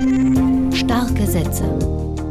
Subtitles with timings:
[0.00, 1.78] Starke Sätze.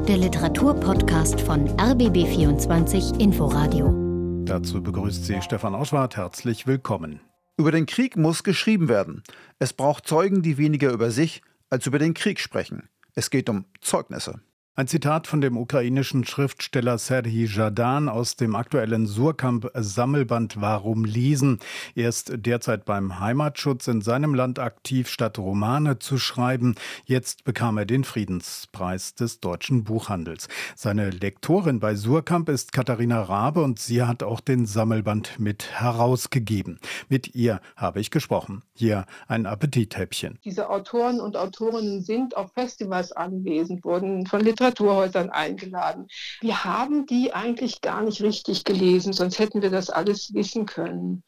[0.07, 3.93] Der Literaturpodcast von RBB24 Inforadio.
[4.43, 6.17] Dazu begrüßt Sie Stefan Oschwart.
[6.17, 7.19] Herzlich willkommen.
[7.57, 9.21] Über den Krieg muss geschrieben werden.
[9.59, 12.89] Es braucht Zeugen, die weniger über sich als über den Krieg sprechen.
[13.13, 14.41] Es geht um Zeugnisse.
[14.75, 21.59] Ein Zitat von dem ukrainischen Schriftsteller Serhii Jadan aus dem aktuellen Surkamp-Sammelband Warum lesen?
[21.95, 26.75] Er ist derzeit beim Heimatschutz in seinem Land aktiv, statt Romane zu schreiben.
[27.03, 30.47] Jetzt bekam er den Friedenspreis des deutschen Buchhandels.
[30.77, 36.79] Seine Lektorin bei Surkamp ist Katharina Rabe und sie hat auch den Sammelband mit herausgegeben.
[37.09, 38.63] Mit ihr habe ich gesprochen.
[38.75, 40.39] Hier ein Appetithäppchen.
[40.45, 46.07] Diese Autoren und Autorinnen sind auf Festivals anwesend, wurden von Literatur Literaturhäusern eingeladen.
[46.41, 51.23] Wir haben die eigentlich gar nicht richtig gelesen, sonst hätten wir das alles wissen können.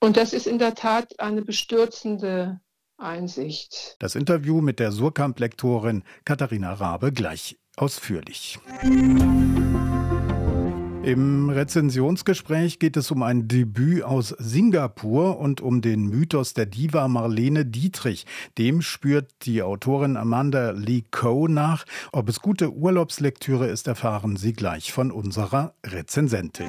[0.00, 2.60] Und das ist in der Tat eine bestürzende
[2.96, 3.96] Einsicht.
[3.98, 8.58] Das Interview mit der Surkamp-Lektorin Katharina Rabe gleich ausführlich.
[11.02, 17.08] Im Rezensionsgespräch geht es um ein Debüt aus Singapur und um den Mythos der Diva
[17.08, 18.26] Marlene Dietrich.
[18.58, 21.86] Dem spürt die Autorin Amanda Lee Coe nach.
[22.12, 26.68] Ob es gute Urlaubslektüre ist, erfahren Sie gleich von unserer Rezensentin.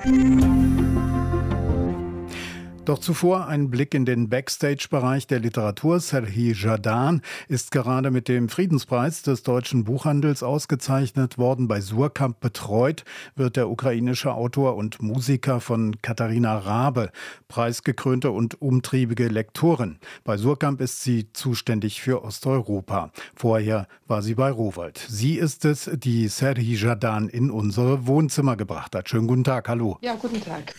[2.83, 5.99] Doch zuvor ein Blick in den Backstage-Bereich der Literatur.
[5.99, 11.67] Serhii Jadan ist gerade mit dem Friedenspreis des deutschen Buchhandels ausgezeichnet worden.
[11.67, 17.11] Bei Surkamp betreut wird der ukrainische Autor und Musiker von Katharina Rabe,
[17.47, 19.99] preisgekrönte und umtriebige Lektorin.
[20.23, 23.11] Bei Surkamp ist sie zuständig für Osteuropa.
[23.35, 24.97] Vorher war sie bei Rowold.
[25.07, 29.07] Sie ist es, die Serhii Jadan in unsere Wohnzimmer gebracht hat.
[29.07, 29.99] Schönen guten Tag, hallo.
[30.01, 30.73] Ja, guten Tag.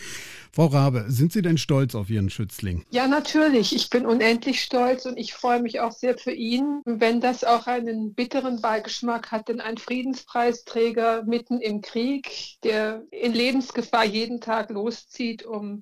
[0.55, 2.85] Frau Rabe, sind Sie denn stolz auf Ihren Schützling?
[2.91, 3.75] Ja, natürlich.
[3.75, 7.65] Ich bin unendlich stolz und ich freue mich auch sehr für ihn, wenn das auch
[7.65, 14.69] einen bitteren Beigeschmack hat, denn ein Friedenspreisträger mitten im Krieg, der in Lebensgefahr jeden Tag
[14.69, 15.81] loszieht, um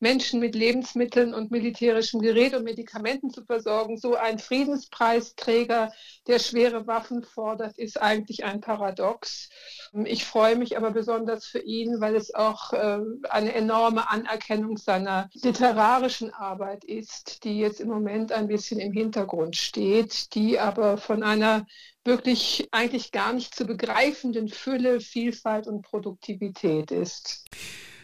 [0.00, 3.96] Menschen mit Lebensmitteln und militärischem Gerät und Medikamenten zu versorgen.
[3.96, 5.90] So ein Friedenspreisträger,
[6.26, 9.48] der schwere Waffen fordert, ist eigentlich ein Paradox.
[10.04, 12.98] Ich freue mich aber besonders für ihn, weil es auch äh,
[13.28, 19.56] eine enorme Anerkennung seiner literarischen Arbeit ist, die jetzt im Moment ein bisschen im Hintergrund
[19.56, 21.66] steht, die aber von einer
[22.04, 27.44] wirklich eigentlich gar nicht zu begreifenden Fülle, Vielfalt und Produktivität ist.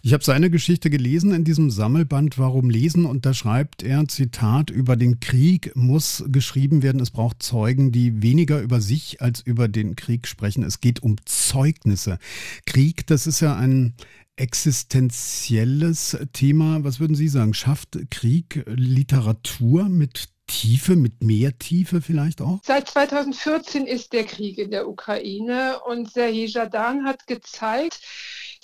[0.07, 4.69] Ich habe seine Geschichte gelesen in diesem Sammelband Warum lesen und da schreibt er, Zitat,
[4.69, 9.67] über den Krieg muss geschrieben werden, es braucht Zeugen, die weniger über sich als über
[9.67, 10.63] den Krieg sprechen.
[10.63, 12.19] Es geht um Zeugnisse.
[12.67, 13.95] Krieg, das ist ja ein
[14.37, 16.85] existenzielles Thema.
[16.85, 17.55] Was würden Sie sagen?
[17.55, 22.61] Schafft Krieg Literatur mit Tiefe, mit mehr Tiefe vielleicht auch?
[22.63, 28.01] Seit 2014 ist der Krieg in der Ukraine und Serhii Jadan hat gezeigt,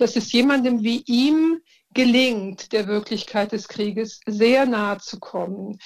[0.01, 1.61] dass es jemandem wie ihm
[1.93, 5.79] gelingt, der Wirklichkeit des Krieges sehr nahe zu kommen.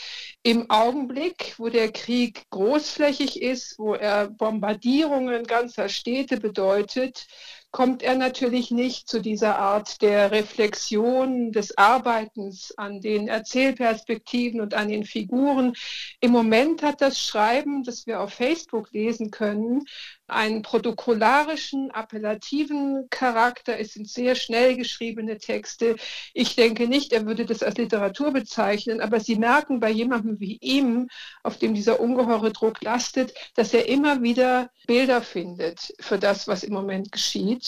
[0.43, 7.27] Im Augenblick, wo der Krieg großflächig ist, wo er Bombardierungen ganzer Städte bedeutet,
[7.75, 14.75] kommt er natürlich nicht zu dieser Art der Reflexion, des Arbeitens an den Erzählperspektiven und
[14.75, 15.75] an den Figuren.
[16.21, 19.87] Im Moment hat das Schreiben, das wir auf Facebook lesen können,
[20.29, 23.77] einen protokollarischen, appellativen Charakter.
[23.79, 25.97] Es sind sehr schnell geschriebene Texte.
[26.33, 30.59] Ich denke nicht, er würde das als Literatur bezeichnen, aber Sie merken bei jemandem wie
[30.61, 31.09] ihm,
[31.43, 36.63] auf dem dieser ungeheure Druck lastet, dass er immer wieder Bilder findet für das, was
[36.63, 37.64] im Moment geschieht.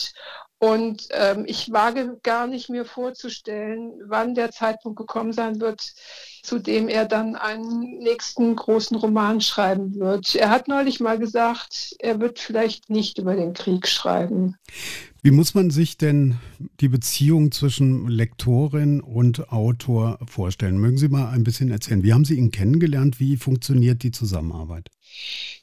[0.59, 5.93] Und ähm, ich wage gar nicht mir vorzustellen, wann der Zeitpunkt gekommen sein wird,
[6.41, 10.33] zu dem er dann einen nächsten großen Roman schreiben wird.
[10.33, 14.55] Er hat neulich mal gesagt, er wird vielleicht nicht über den Krieg schreiben.
[15.21, 16.37] Wie muss man sich denn
[16.79, 20.79] die Beziehung zwischen Lektorin und Autor vorstellen?
[20.79, 22.01] Mögen Sie mal ein bisschen erzählen?
[22.01, 23.19] Wie haben Sie ihn kennengelernt?
[23.19, 24.89] Wie funktioniert die Zusammenarbeit?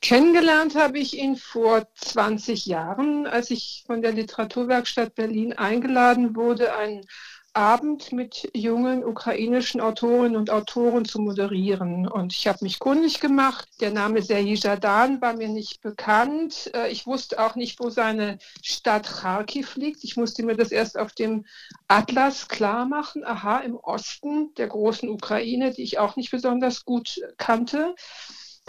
[0.00, 6.74] Kennengelernt habe ich ihn vor 20 Jahren, als ich von der Literaturwerkstatt Berlin eingeladen wurde,
[6.76, 7.06] einen
[7.54, 12.08] Abend mit jungen ukrainischen Autorinnen und Autoren zu moderieren.
[12.08, 13.68] Und ich habe mich kundig gemacht.
[13.80, 16.70] Der Name Serhii Jadan war mir nicht bekannt.
[16.74, 20.02] Äh, ich wusste auch nicht, wo seine Stadt Kharkiv liegt.
[20.02, 21.46] Ich musste mir das erst auf dem
[21.86, 23.24] Atlas klar machen.
[23.24, 27.94] Aha, im Osten der großen Ukraine, die ich auch nicht besonders gut kannte.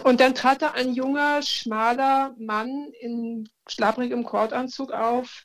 [0.02, 5.44] Und dann trat da ein junger, schmaler Mann in schlapprigem Kordanzug auf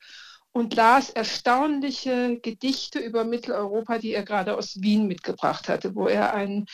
[0.51, 6.33] und las erstaunliche Gedichte über Mitteleuropa, die er gerade aus Wien mitgebracht hatte, wo er
[6.33, 6.65] ein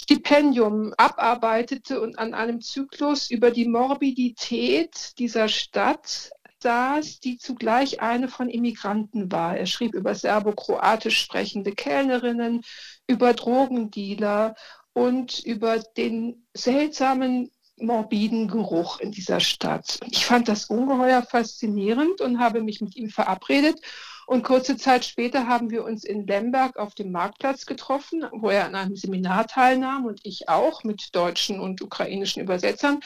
[0.00, 6.30] Stipendium abarbeitete und an einem Zyklus über die Morbidität dieser Stadt
[6.62, 9.56] saß, die zugleich eine von Immigranten war.
[9.56, 12.62] Er schrieb über serbokroatisch sprechende Kellnerinnen,
[13.06, 14.54] über Drogendealer
[14.94, 19.98] und über den seltsamen morbiden Geruch in dieser Stadt.
[20.08, 23.80] Ich fand das ungeheuer faszinierend und habe mich mit ihm verabredet.
[24.26, 28.64] Und kurze Zeit später haben wir uns in Lemberg auf dem Marktplatz getroffen, wo er
[28.64, 33.00] an einem Seminar teilnahm und ich auch mit deutschen und ukrainischen Übersetzern.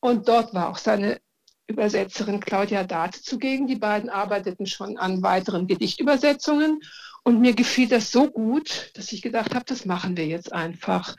[0.00, 1.20] Und dort war auch seine
[1.66, 3.66] Übersetzerin Claudia Date zugegen.
[3.66, 6.80] Die beiden arbeiteten schon an weiteren Gedichtübersetzungen.
[7.26, 11.16] Und mir gefiel das so gut, dass ich gedacht habe, das machen wir jetzt einfach.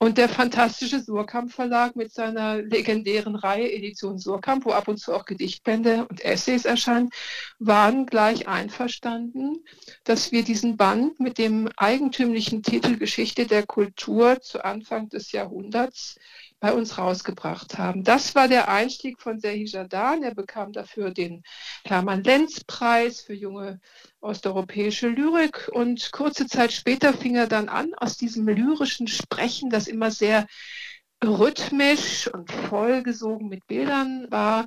[0.00, 5.12] Und der fantastische Surkamp Verlag mit seiner legendären Reihe Edition Surkamp, wo ab und zu
[5.12, 7.10] auch Gedichtbände und Essays erscheinen,
[7.58, 9.64] waren gleich einverstanden,
[10.04, 16.16] dass wir diesen Band mit dem eigentümlichen Titel Geschichte der Kultur zu Anfang des Jahrhunderts
[16.60, 18.02] bei uns rausgebracht haben.
[18.02, 20.22] Das war der Einstieg von Serhi Jadan.
[20.22, 21.42] Er bekam dafür den
[21.84, 23.80] Hermann-Lenz-Preis für junge
[24.20, 25.68] osteuropäische Lyrik.
[25.72, 30.46] Und kurze Zeit später fing er dann an, aus diesem lyrischen Sprechen, das immer sehr
[31.24, 34.66] rhythmisch und vollgesogen mit Bildern war,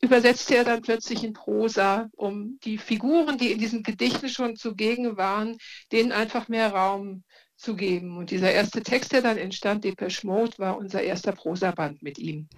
[0.00, 5.16] übersetzte er dann plötzlich in Prosa, um die Figuren, die in diesen Gedichten schon zugegen
[5.16, 5.56] waren,
[5.92, 7.24] denen einfach mehr Raum
[7.60, 8.16] zu geben.
[8.16, 12.48] Und dieser erste Text, der dann entstand, Depeche Mode, war unser erster Prosaband mit ihm.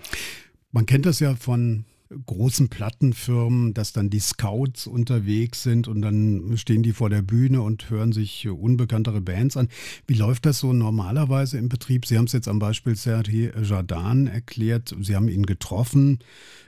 [0.70, 1.84] Man kennt das ja von
[2.26, 7.62] großen Plattenfirmen, dass dann die Scouts unterwegs sind und dann stehen die vor der Bühne
[7.62, 9.68] und hören sich unbekanntere Bands an.
[10.06, 12.06] Wie läuft das so normalerweise im Betrieb?
[12.06, 14.94] Sie haben es jetzt am Beispiel Serhi Jardan erklärt.
[15.00, 16.18] Sie haben ihn getroffen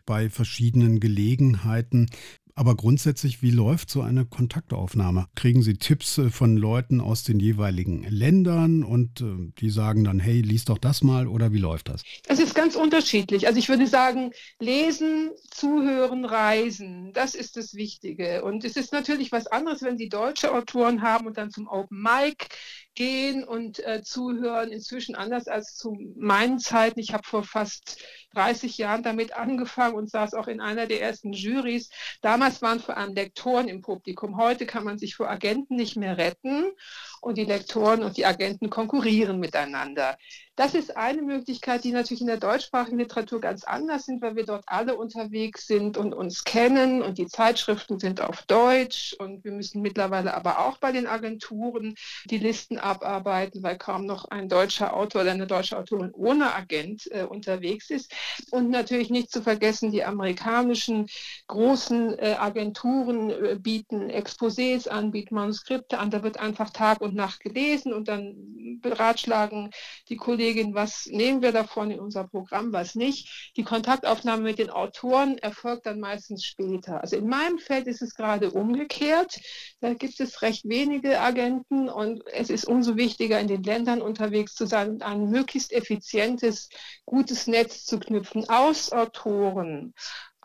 [0.06, 2.08] bei verschiedenen Gelegenheiten.
[2.56, 5.26] Aber grundsätzlich, wie läuft so eine Kontaktaufnahme?
[5.34, 10.20] Kriegen Sie Tipps äh, von Leuten aus den jeweiligen Ländern und äh, die sagen dann,
[10.20, 12.02] hey, lies doch das mal oder wie läuft das?
[12.28, 13.48] Es ist ganz unterschiedlich.
[13.48, 14.30] Also ich würde sagen,
[14.60, 18.44] lesen, zuhören, reisen, das ist das Wichtige.
[18.44, 22.02] Und es ist natürlich was anderes, wenn Sie deutsche Autoren haben und dann zum Open
[22.02, 22.46] Mic
[22.94, 24.70] gehen und äh, zuhören.
[24.70, 27.00] Inzwischen anders als zu meinen Zeiten.
[27.00, 28.02] Ich habe vor fast
[28.34, 31.90] 30 Jahren damit angefangen und saß auch in einer der ersten Jurys.
[32.22, 34.36] Damals waren vor allem Lektoren im Publikum.
[34.36, 36.72] Heute kann man sich vor Agenten nicht mehr retten
[37.20, 40.16] und die Lektoren und die Agenten konkurrieren miteinander.
[40.56, 44.46] Das ist eine Möglichkeit, die natürlich in der deutschsprachigen Literatur ganz anders sind, weil wir
[44.46, 49.50] dort alle unterwegs sind und uns kennen und die Zeitschriften sind auf Deutsch und wir
[49.50, 51.96] müssen mittlerweile aber auch bei den Agenturen
[52.26, 57.10] die Listen abarbeiten, weil kaum noch ein deutscher Autor oder eine deutsche Autorin ohne Agent
[57.10, 58.12] äh, unterwegs ist.
[58.52, 61.06] Und natürlich nicht zu vergessen, die amerikanischen
[61.48, 66.12] großen äh, Agenturen äh, bieten Exposés an, bieten Manuskripte an.
[66.12, 68.36] Da wird einfach Tag und Nacht gelesen und dann
[68.80, 69.70] beratschlagen
[70.08, 73.52] die Kollegin, was nehmen wir davon in unser Programm, was nicht.
[73.56, 77.00] Die Kontaktaufnahme mit den Autoren erfolgt dann meistens später.
[77.00, 79.40] Also in meinem Feld ist es gerade umgekehrt.
[79.80, 84.54] Da gibt es recht wenige Agenten und es ist umso wichtiger, in den Ländern unterwegs
[84.54, 86.68] zu sein und ein möglichst effizientes,
[87.04, 89.94] gutes Netz zu knüpfen aus Autoren,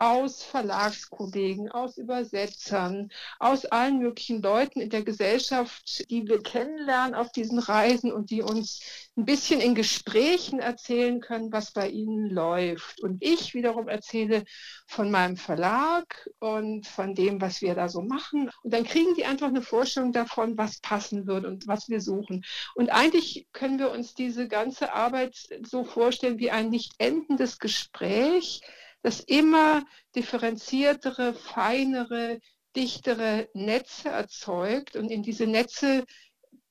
[0.00, 7.30] aus Verlagskollegen, aus Übersetzern, aus allen möglichen Leuten in der Gesellschaft, die wir kennenlernen auf
[7.32, 8.80] diesen Reisen und die uns
[9.16, 13.02] ein bisschen in Gesprächen erzählen können, was bei ihnen läuft.
[13.02, 14.44] Und ich wiederum erzähle
[14.86, 18.50] von meinem Verlag und von dem, was wir da so machen.
[18.62, 22.42] Und dann kriegen die einfach eine Vorstellung davon, was passen würde und was wir suchen.
[22.74, 28.62] Und eigentlich können wir uns diese ganze Arbeit so vorstellen wie ein nicht endendes Gespräch,
[29.02, 32.40] das immer differenziertere, feinere,
[32.76, 36.04] dichtere Netze erzeugt und in diese Netze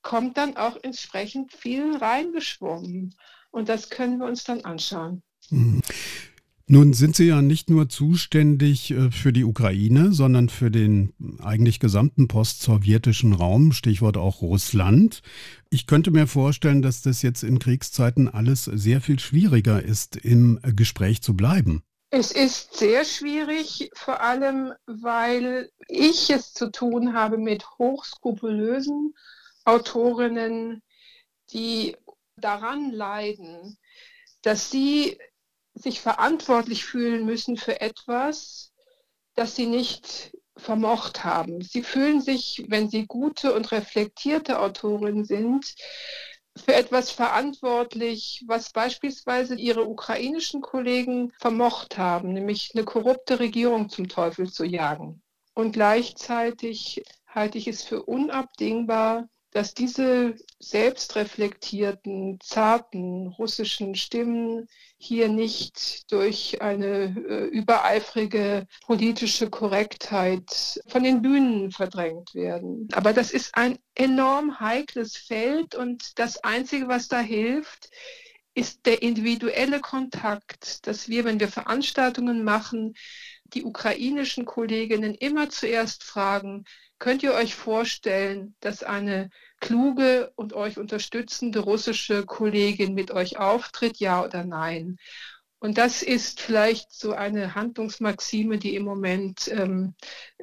[0.01, 3.15] kommt dann auch entsprechend viel reingeschwommen.
[3.51, 5.23] Und das können wir uns dann anschauen.
[5.49, 5.81] Mhm.
[6.71, 11.79] Nun sind Sie ja nicht nur zuständig äh, für die Ukraine, sondern für den eigentlich
[11.79, 15.23] gesamten postsowjetischen Raum, Stichwort auch Russland.
[15.71, 20.59] Ich könnte mir vorstellen, dass das jetzt in Kriegszeiten alles sehr viel schwieriger ist, im
[20.75, 21.81] Gespräch zu bleiben.
[22.11, 29.13] Es ist sehr schwierig, vor allem weil ich es zu tun habe mit hochskrupulösen
[29.63, 30.81] Autorinnen,
[31.51, 31.95] die
[32.35, 33.77] daran leiden,
[34.41, 35.19] dass sie
[35.75, 38.73] sich verantwortlich fühlen müssen für etwas,
[39.35, 41.61] das sie nicht vermocht haben.
[41.61, 45.75] Sie fühlen sich, wenn sie gute und reflektierte Autorinnen sind,
[46.57, 54.07] für etwas verantwortlich, was beispielsweise ihre ukrainischen Kollegen vermocht haben, nämlich eine korrupte Regierung zum
[54.07, 55.21] Teufel zu jagen.
[55.53, 66.11] Und gleichzeitig halte ich es für unabdingbar, dass diese selbstreflektierten, zarten russischen Stimmen hier nicht
[66.11, 72.87] durch eine äh, übereifrige politische Korrektheit von den Bühnen verdrängt werden.
[72.91, 77.89] Aber das ist ein enorm heikles Feld und das Einzige, was da hilft,
[78.53, 82.95] ist der individuelle Kontakt, dass wir, wenn wir Veranstaltungen machen,
[83.53, 86.65] die ukrainischen Kolleginnen immer zuerst fragen,
[86.99, 89.29] könnt ihr euch vorstellen, dass eine
[89.59, 94.97] kluge und euch unterstützende russische Kollegin mit euch auftritt, ja oder nein?
[95.61, 99.93] Und das ist vielleicht so eine Handlungsmaxime, die im Moment ähm,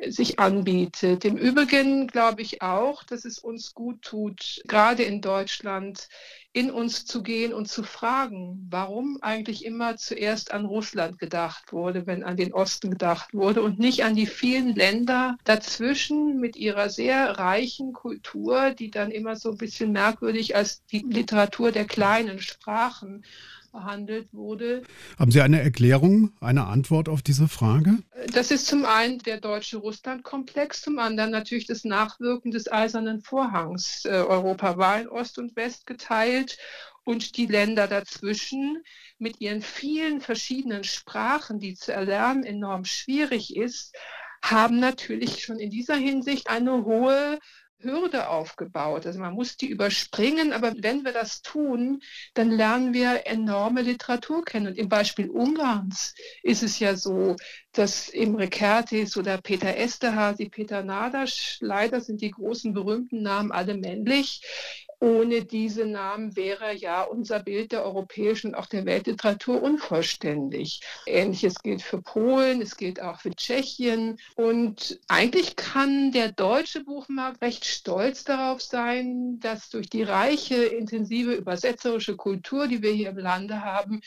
[0.09, 1.25] sich anbietet.
[1.25, 6.09] Im Übrigen glaube ich auch, dass es uns gut tut, gerade in Deutschland,
[6.53, 12.07] in uns zu gehen und zu fragen, warum eigentlich immer zuerst an Russland gedacht wurde,
[12.07, 16.91] wenn an den Osten gedacht wurde und nicht an die vielen Länder dazwischen mit ihrer
[16.91, 22.39] sehr reichen Kultur, die dann immer so ein bisschen merkwürdig als die Literatur der kleinen
[22.39, 23.25] Sprachen
[23.77, 24.83] behandelt wurde.
[25.19, 27.99] Haben Sie eine Erklärung, eine Antwort auf diese Frage?
[28.33, 34.05] Das ist zum einen der deutsche Russland-Komplex, zum anderen natürlich das Nachwirken des Eisernen Vorhangs.
[34.05, 36.57] Äh, Europa war in Ost und West geteilt
[37.05, 38.83] und die Länder dazwischen
[39.19, 43.95] mit ihren vielen verschiedenen Sprachen, die zu erlernen enorm schwierig ist,
[44.43, 47.39] haben natürlich schon in dieser Hinsicht eine hohe
[47.79, 49.07] Hürde aufgebaut.
[49.07, 52.01] Also man muss die überspringen, aber wenn wir das tun,
[52.35, 54.69] dann lernen wir enorme Literatur kennen.
[54.69, 57.37] Und im Beispiel Ungarns ist es ja so,
[57.73, 63.77] dass Imre Kertész oder Peter Esterhazy, Peter Nadasch, leider sind die großen berühmten Namen alle
[63.77, 64.43] männlich,
[65.01, 70.81] ohne diese Namen wäre ja unser Bild der europäischen, auch der Weltliteratur unvollständig.
[71.07, 74.19] Ähnliches gilt für Polen, es gilt auch für Tschechien.
[74.37, 81.35] Und eigentlich kann der deutsche Buchmarkt recht stolz darauf sein, dass durch die reiche, intensive
[81.35, 84.01] übersetzerische Kultur, die wir hier im Lande haben,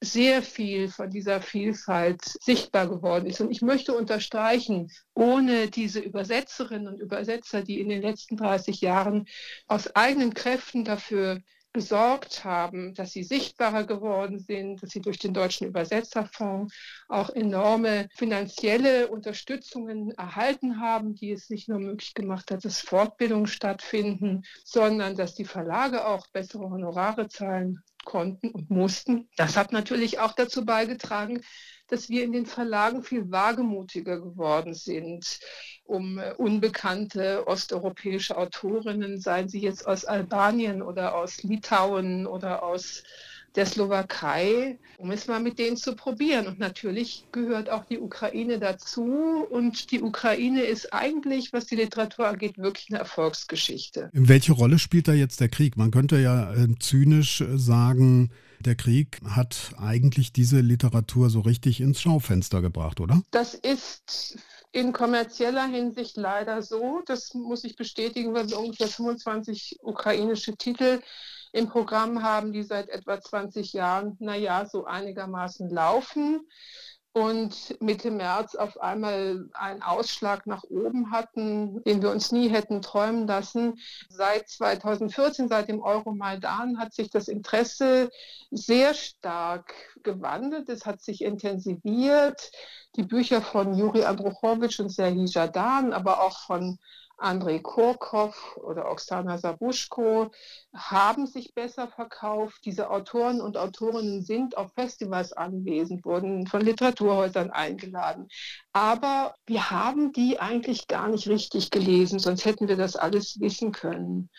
[0.00, 3.40] sehr viel von dieser Vielfalt sichtbar geworden ist.
[3.40, 9.26] Und ich möchte unterstreichen, ohne diese Übersetzerinnen und Übersetzer, die in den letzten 30 Jahren
[9.66, 15.34] aus eigenen Kräften dafür gesorgt haben, dass sie sichtbarer geworden sind, dass sie durch den
[15.34, 16.74] Deutschen Übersetzerfonds
[17.08, 23.46] auch enorme finanzielle Unterstützungen erhalten haben, die es nicht nur möglich gemacht hat, dass Fortbildungen
[23.46, 29.28] stattfinden, sondern dass die Verlage auch bessere Honorare zahlen konnten und mussten.
[29.36, 31.42] Das hat natürlich auch dazu beigetragen,
[31.88, 35.40] dass wir in den Verlagen viel wagemutiger geworden sind,
[35.84, 43.02] um äh, unbekannte osteuropäische Autorinnen, seien sie jetzt aus Albanien oder aus Litauen oder aus
[43.54, 46.46] der Slowakei, um es mal mit denen zu probieren.
[46.46, 49.46] Und natürlich gehört auch die Ukraine dazu.
[49.50, 54.10] Und die Ukraine ist eigentlich, was die Literatur angeht, wirklich eine Erfolgsgeschichte.
[54.12, 55.76] Welche Rolle spielt da jetzt der Krieg?
[55.76, 58.30] Man könnte ja äh, zynisch äh, sagen,
[58.60, 63.22] der Krieg hat eigentlich diese Literatur so richtig ins Schaufenster gebracht, oder?
[63.30, 64.38] Das ist
[64.72, 67.02] in kommerzieller Hinsicht leider so.
[67.06, 71.00] Das muss ich bestätigen, weil wir ungefähr 25 ukrainische Titel
[71.52, 76.40] im Programm haben, die seit etwa 20 Jahren, naja, so einigermaßen laufen
[77.18, 82.80] und Mitte März auf einmal einen Ausschlag nach oben hatten, den wir uns nie hätten
[82.80, 83.80] träumen lassen.
[84.08, 88.10] Seit 2014, seit dem Euromaidan, hat sich das Interesse
[88.52, 90.68] sehr stark gewandelt.
[90.68, 92.52] Es hat sich intensiviert.
[92.94, 96.78] Die Bücher von Juri Andruchowitsch und Serhii Jadan, aber auch von
[97.18, 100.30] Andrei Kurkov oder Oksana Sabuschko
[100.74, 102.64] haben sich besser verkauft.
[102.64, 108.28] Diese Autoren und Autorinnen sind auf Festivals anwesend, wurden von Literaturhäusern eingeladen.
[108.72, 113.72] Aber wir haben die eigentlich gar nicht richtig gelesen, sonst hätten wir das alles wissen
[113.72, 114.30] können.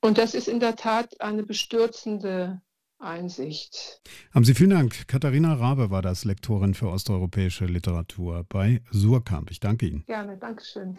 [0.00, 2.60] Und das ist in der Tat eine bestürzende
[3.04, 4.00] Einsicht.
[4.32, 5.06] Haben Sie vielen Dank.
[5.08, 9.50] Katharina Rabe war das, Lektorin für osteuropäische Literatur bei Surkamp.
[9.50, 10.04] Ich danke Ihnen.
[10.06, 10.96] Gerne, Dankeschön.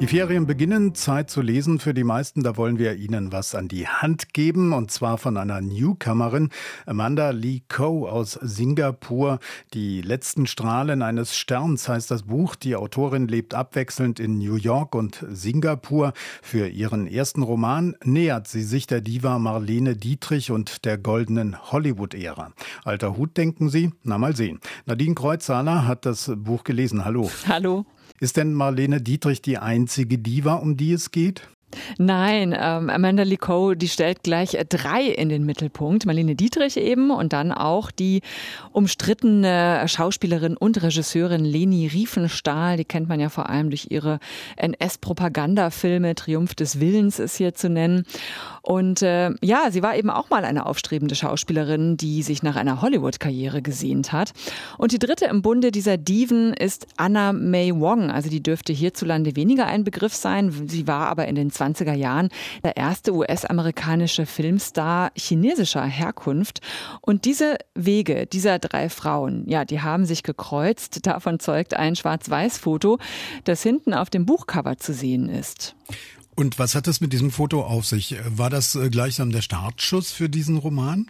[0.00, 2.42] Die Ferien beginnen, Zeit zu lesen für die meisten.
[2.42, 6.50] Da wollen wir Ihnen was an die Hand geben und zwar von einer Newcomerin,
[6.84, 9.38] Amanda Lee Coe aus Singapur.
[9.72, 12.56] Die letzten Strahlen eines Sterns heißt das Buch.
[12.56, 16.12] Die Autorin lebt abwechselnd in New York und Singapur.
[16.42, 22.52] Für ihren ersten Roman nähert sie sich der Diva Marlene Dietrich und der goldenen Hollywood-Ära.
[22.84, 23.92] Alter Hut, denken Sie?
[24.02, 24.58] Na mal sehen.
[24.86, 27.04] Nadine Kreuzhaler hat das Buch gelesen.
[27.04, 27.30] Hallo.
[27.46, 27.86] Hallo.
[28.24, 31.46] Ist denn Marlene Dietrich die einzige Diva, um die es geht?
[31.98, 36.06] Nein, ähm, Amanda Licot, die stellt gleich äh, drei in den Mittelpunkt.
[36.06, 38.22] Marlene Dietrich eben und dann auch die
[38.72, 42.78] umstrittene Schauspielerin und Regisseurin Leni Riefenstahl.
[42.78, 44.20] Die kennt man ja vor allem durch ihre
[44.56, 46.14] NS-Propagandafilme.
[46.14, 48.06] Triumph des Willens ist hier zu nennen.
[48.64, 52.80] Und äh, ja, sie war eben auch mal eine aufstrebende Schauspielerin, die sich nach einer
[52.80, 54.32] Hollywood-Karriere gesehnt hat.
[54.78, 58.10] Und die dritte im Bunde dieser Diven ist Anna May Wong.
[58.10, 60.50] Also die dürfte hierzulande weniger ein Begriff sein.
[60.66, 62.30] Sie war aber in den 20er Jahren
[62.64, 66.62] der erste US-amerikanische Filmstar chinesischer Herkunft.
[67.02, 71.06] Und diese Wege dieser drei Frauen, ja, die haben sich gekreuzt.
[71.06, 72.96] Davon zeugt ein Schwarz-Weiß-Foto,
[73.44, 75.76] das hinten auf dem Buchcover zu sehen ist.
[76.34, 78.16] Und was hat es mit diesem Foto auf sich?
[78.26, 81.06] War das äh, gleichsam der Startschuss für diesen Roman?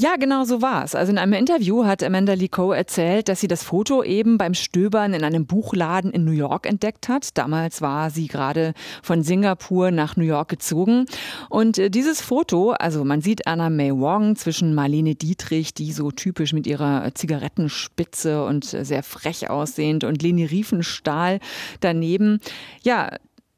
[0.00, 0.94] Ja, genau so war es.
[0.94, 5.12] Also in einem Interview hat Amanda Licot erzählt, dass sie das Foto eben beim Stöbern
[5.12, 7.36] in einem Buchladen in New York entdeckt hat.
[7.36, 8.72] Damals war sie gerade
[9.02, 11.04] von Singapur nach New York gezogen.
[11.50, 16.10] Und äh, dieses Foto, also man sieht Anna May Wong zwischen Marlene Dietrich, die so
[16.10, 21.40] typisch mit ihrer Zigarettenspitze und äh, sehr frech aussehend und Leni Riefenstahl
[21.80, 22.40] daneben.
[22.82, 23.10] Ja,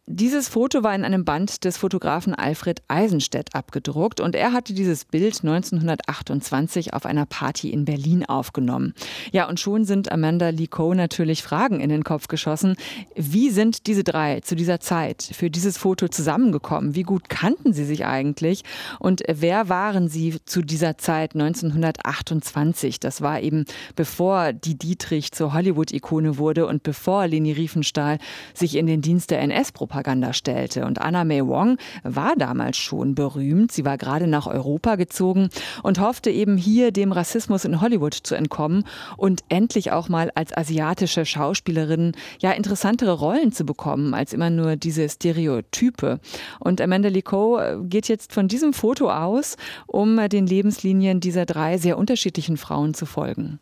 [0.06, 5.04] dieses Foto war in einem Band des Fotografen Alfred Eisenstedt abgedruckt und er hatte dieses
[5.04, 8.94] Bild 1928 auf einer Party in Berlin aufgenommen.
[9.30, 12.75] Ja, und schon sind Amanda Licot natürlich Fragen in den Kopf geschossen.
[13.14, 16.97] Wie sind diese drei zu dieser Zeit für dieses Foto zusammengekommen?
[16.97, 18.64] Wie gut kannten sie sich eigentlich?
[18.99, 22.99] Und wer waren sie zu dieser Zeit 1928?
[22.99, 28.18] Das war eben bevor die Dietrich zur Hollywood-Ikone wurde und bevor Leni Riefenstahl
[28.52, 30.87] sich in den Dienst der NS-Propaganda Propaganda stellte.
[30.87, 33.73] Und Anna May Wong war damals schon berühmt.
[33.73, 35.51] Sie war gerade nach Europa gezogen
[35.83, 38.85] und hoffte eben hier dem Rassismus in Hollywood zu entkommen
[39.19, 44.77] und endlich auch mal als asiatische Schauspielerin ja interessantere Rollen zu bekommen als immer nur
[44.77, 46.21] diese Stereotype.
[46.59, 51.77] Und Amanda Licot äh, geht jetzt von diesem Foto aus, um den Lebenslinien dieser drei
[51.77, 53.59] sehr unterschiedlichen Frauen zu folgen.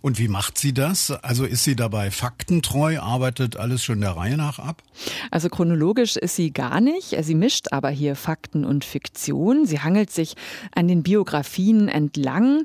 [0.00, 1.10] Und wie macht sie das?
[1.10, 4.82] Also ist sie dabei faktentreu, arbeitet alles schon der Reihe nach ab?
[5.30, 5.73] Also chronologisch
[6.16, 7.16] ist sie gar nicht.
[7.22, 9.66] Sie mischt aber hier Fakten und Fiktion.
[9.66, 10.34] Sie hangelt sich
[10.74, 12.64] an den Biografien entlang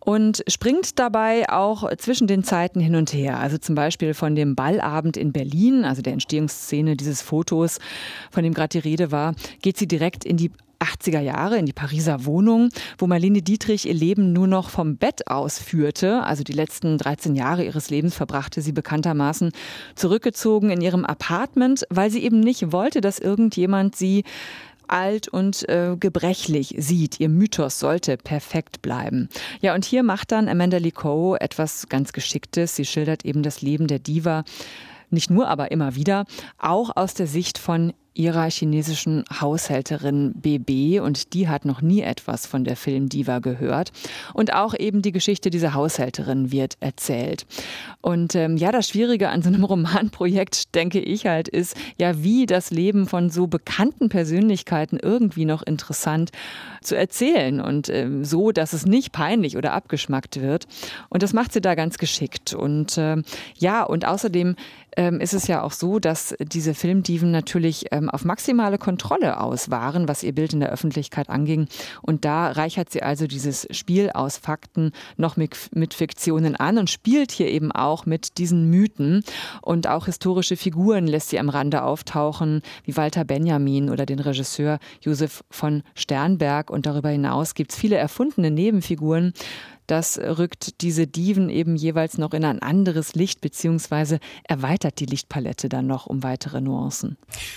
[0.00, 3.38] und springt dabei auch zwischen den Zeiten hin und her.
[3.38, 7.78] Also zum Beispiel von dem Ballabend in Berlin, also der Entstehungsszene dieses Fotos,
[8.30, 11.72] von dem gerade die Rede war, geht sie direkt in die 80er Jahre in die
[11.72, 16.22] Pariser Wohnung, wo Marlene Dietrich ihr Leben nur noch vom Bett aus führte.
[16.22, 19.52] Also die letzten 13 Jahre ihres Lebens verbrachte sie bekanntermaßen
[19.94, 24.24] zurückgezogen in ihrem Apartment, weil sie eben nicht wollte, dass irgendjemand sie
[24.88, 27.20] alt und äh, gebrechlich sieht.
[27.20, 29.28] Ihr Mythos sollte perfekt bleiben.
[29.60, 32.74] Ja, und hier macht dann Amanda Licot etwas ganz Geschicktes.
[32.74, 34.44] Sie schildert eben das Leben der Diva
[35.10, 36.24] nicht nur, aber immer wieder,
[36.58, 42.46] auch aus der Sicht von ihrer chinesischen Haushälterin BB und die hat noch nie etwas
[42.46, 43.92] von der Filmdiva gehört.
[44.34, 47.46] Und auch eben die Geschichte dieser Haushälterin wird erzählt.
[48.00, 52.46] Und ähm, ja, das Schwierige an so einem Romanprojekt, denke ich halt, ist ja, wie
[52.46, 56.30] das Leben von so bekannten Persönlichkeiten irgendwie noch interessant
[56.82, 60.66] zu erzählen und ähm, so, dass es nicht peinlich oder abgeschmackt wird.
[61.08, 62.52] Und das macht sie da ganz geschickt.
[62.52, 63.22] Und äh,
[63.58, 64.56] ja, und außerdem
[64.98, 69.70] ähm, ist es ja auch so, dass diese Filmdiven natürlich ähm, auf maximale Kontrolle aus
[69.70, 71.68] waren, was ihr Bild in der Öffentlichkeit anging.
[72.02, 76.90] Und da reichert sie also dieses Spiel aus Fakten noch mit, mit Fiktionen an und
[76.90, 79.22] spielt hier eben auch mit diesen Mythen.
[79.62, 84.80] Und auch historische Figuren lässt sie am Rande auftauchen, wie Walter Benjamin oder den Regisseur
[85.00, 86.70] Josef von Sternberg.
[86.70, 89.32] Und darüber hinaus gibt es viele erfundene Nebenfiguren,
[89.88, 95.68] das rückt diese Diven eben jeweils noch in ein anderes Licht, beziehungsweise erweitert die Lichtpalette
[95.68, 97.16] dann noch um weitere Nuancen.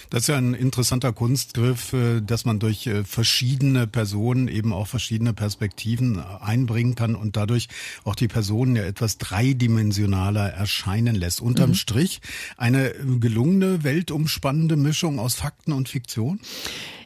[0.10, 4.88] Das ist ja ein interessanter Kunstgriff, äh, dass man durch äh, verschiedene Personen eben auch
[4.88, 7.68] verschiedene Perspektiven äh, einbringen kann und dadurch
[8.06, 11.42] auch die Personen ja etwas dreidimensionaler erscheinen lässt.
[11.42, 11.76] Unterm mhm.
[11.76, 12.22] Strich
[12.58, 16.40] eine gelungene, weltumspannende Mischung aus Fakten und Fiktion?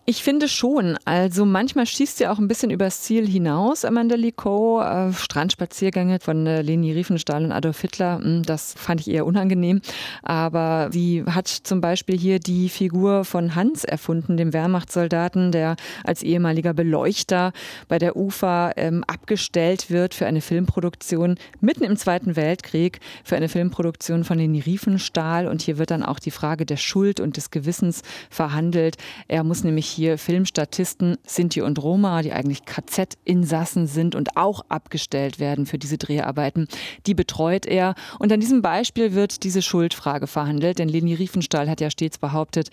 [0.08, 1.00] Ich finde schon.
[1.04, 4.84] Also manchmal schießt sie auch ein bisschen übers Ziel hinaus, Amanda Licot.
[4.84, 9.82] Äh, Strandspaziergänge von äh, Leni Riefenstahl und Adolf Hitler, hm, das fand ich eher unangenehm.
[10.22, 16.22] Aber sie hat zum Beispiel hier die Figur von Hans erfunden, dem Wehrmachtssoldaten, der als
[16.22, 17.52] ehemaliger Beleuchter
[17.88, 23.50] bei der UFA ähm, abgestellt wird für eine Filmproduktion mitten im Zweiten Weltkrieg, für eine
[23.50, 25.48] Filmproduktion von Leni Riefenstahl.
[25.48, 28.98] Und hier wird dann auch die Frage der Schuld und des Gewissens verhandelt.
[29.28, 35.40] Er muss nämlich hier Filmstatisten Sinti und Roma, die eigentlich KZ-Insassen sind und auch abgestellt
[35.40, 36.68] werden für diese Dreharbeiten.
[37.08, 37.96] Die betreut er.
[38.20, 42.70] Und an diesem Beispiel wird diese Schuldfrage verhandelt, denn Leni Riefenstahl hat ja stets behauptet,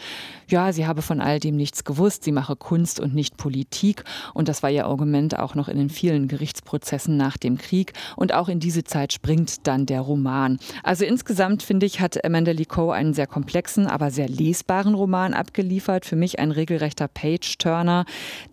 [0.49, 4.05] ja, sie habe von all dem nichts gewusst, sie mache Kunst und nicht Politik.
[4.35, 7.93] Und das war ihr Argument auch noch in den vielen Gerichtsprozessen nach dem Krieg.
[8.17, 10.59] Und auch in diese Zeit springt dann der Roman.
[10.83, 15.35] Also insgesamt finde ich, hat Amanda Lee Coe einen sehr komplexen, aber sehr lesbaren Roman
[15.35, 16.05] abgeliefert.
[16.05, 18.05] Für mich ein regelrechter Page-Turner,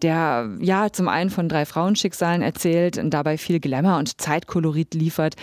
[0.02, 5.36] der ja zum einen von drei Frauenschicksalen erzählt und dabei viel Glamour und Zeitkolorit liefert.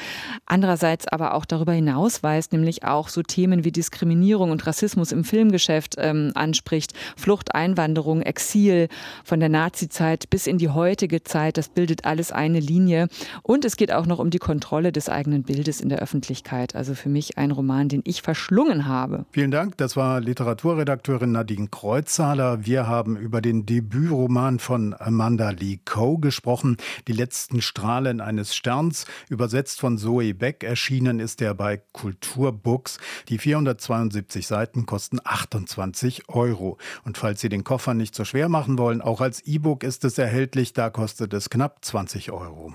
[0.46, 5.24] Andererseits aber auch darüber hinaus weist, nämlich auch so Themen wie Diskriminierung und Rassismus im
[5.24, 6.92] Filmgeschäft ähm, anspricht.
[7.16, 8.88] Flucht, Einwanderung, Exil
[9.24, 11.57] von der Nazizeit bis in die heutige Zeit.
[11.57, 13.09] Das bildet alles eine Linie.
[13.42, 16.74] Und es geht auch noch um die Kontrolle des eigenen Bildes in der Öffentlichkeit.
[16.74, 19.24] Also für mich ein Roman, den ich verschlungen habe.
[19.31, 19.76] Vielen Dank.
[19.76, 22.66] Das war Literaturredakteurin Nadine Kreuzzahler.
[22.66, 26.79] Wir haben über den Debütroman von Amanda Lee Coe gesprochen.
[27.07, 29.05] Die letzten Strahlen eines Sterns.
[29.29, 30.64] Übersetzt von Zoe Beck.
[30.64, 32.99] Erschienen ist er bei Kulturbooks.
[33.29, 36.79] Die 472 Seiten kosten 28 Euro.
[37.05, 40.19] Und falls Sie den Koffer nicht so schwer machen wollen, auch als E-Book ist es
[40.19, 40.73] erhältlich.
[40.73, 42.73] Da kostet es knapp 20 Euro.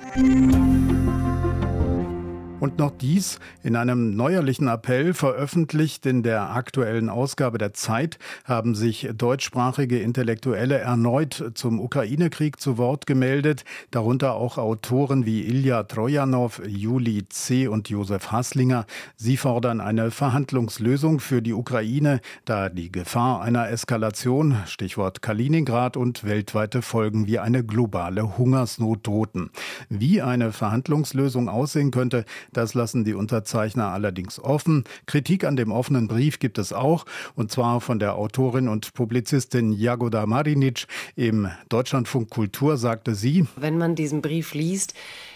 [2.61, 8.75] Und noch dies in einem neuerlichen Appell veröffentlicht in der aktuellen Ausgabe der Zeit haben
[8.75, 16.61] sich deutschsprachige Intellektuelle erneut zum Ukraine-Krieg zu Wort gemeldet, darunter auch Autoren wie Ilja Trojanow,
[16.67, 17.67] Juli C.
[17.67, 18.85] und Josef Haslinger.
[19.15, 26.25] Sie fordern eine Verhandlungslösung für die Ukraine, da die Gefahr einer Eskalation, Stichwort Kaliningrad und
[26.25, 29.49] weltweite Folgen wie eine globale Hungersnot drohten.
[29.89, 34.83] Wie eine Verhandlungslösung aussehen könnte, das lassen die Unterzeichner allerdings offen.
[35.05, 39.71] Kritik an dem offenen Brief gibt es auch, und zwar von der Autorin und Publizistin
[39.71, 40.87] Jagoda Marinic.
[41.15, 44.93] Im Deutschlandfunk Kultur sagte sie, wenn man diesen Brief liest,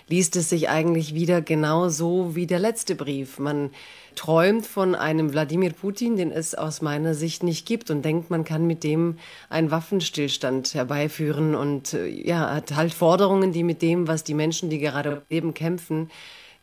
[0.08, 3.40] liest es sich eigentlich wieder genauso wie der letzte Brief.
[3.40, 3.72] Man
[4.16, 8.44] träumt von einem Wladimir Putin, den es aus meiner Sicht nicht gibt und denkt, man
[8.44, 9.18] kann mit dem
[9.50, 14.70] einen Waffenstillstand herbeiführen und äh, ja, hat halt Forderungen, die mit dem, was die Menschen,
[14.70, 16.10] die gerade leben, kämpfen,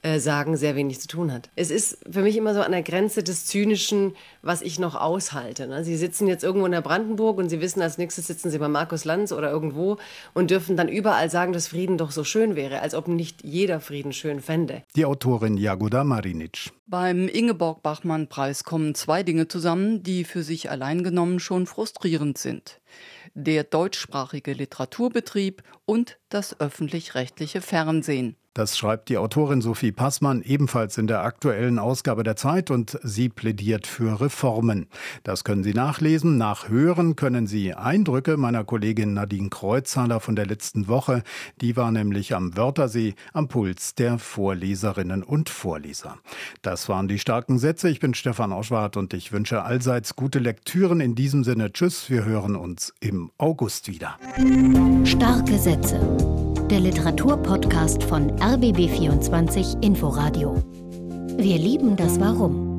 [0.02, 1.48] äh, sagen, sehr wenig zu tun hat.
[1.54, 5.68] Es ist für mich immer so an der Grenze des Zynischen, was ich noch aushalte.
[5.68, 5.84] Ne?
[5.84, 8.66] Sie sitzen jetzt irgendwo in der Brandenburg und Sie wissen, als nächstes sitzen Sie bei
[8.66, 9.98] Markus Lanz oder irgendwo
[10.34, 13.78] und dürfen dann überall sagen, dass Frieden doch so schön wäre, als ob nicht jeder
[13.78, 14.82] Frieden schön fände.
[14.96, 16.72] Die Autorin Jagoda Marinic.
[16.86, 22.80] Beim Ingeborg-Bachmann-Preis kommen zwei Dinge zusammen, die für sich allein genommen schon frustrierend sind.
[23.34, 28.36] Der deutschsprachige Literaturbetrieb und das öffentlich-rechtliche Fernsehen.
[28.54, 33.30] Das schreibt die Autorin Sophie Passmann ebenfalls in der aktuellen Ausgabe der Zeit und sie
[33.30, 34.88] plädiert für Reformen.
[35.22, 36.36] Das können Sie nachlesen.
[36.36, 41.22] Nachhören können Sie Eindrücke meiner Kollegin Nadine Kreuzhaler von der letzten Woche.
[41.62, 46.18] Die war nämlich am Wörthersee am Puls der Vorleserinnen und Vorleser.
[46.60, 47.88] Das waren die starken Sätze.
[47.88, 51.00] Ich bin Stefan Oschwart und ich wünsche allseits gute Lektüren.
[51.00, 52.10] In diesem Sinne, tschüss.
[52.10, 54.18] Wir hören uns im August wieder.
[55.04, 60.62] Starke Sätze der Literaturpodcast von RBB24 Inforadio.
[61.36, 62.71] Wir lieben das Warum.